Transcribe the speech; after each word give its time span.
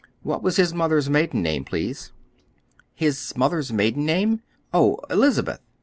What 0.23 0.41
was 0.41 0.55
his 0.55 0.73
mother's 0.73 1.11
maiden 1.11 1.43
name, 1.43 1.63
please?" 1.63 2.11
"His 2.95 3.37
mother's 3.37 3.71
maiden 3.71 4.03
name? 4.03 4.41
Oh, 4.73 4.97
'Elizabeth. 5.11 5.61